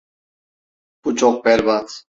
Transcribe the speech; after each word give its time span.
Bu 1.05 1.15
çok 1.15 1.45
berbat. 1.45 2.05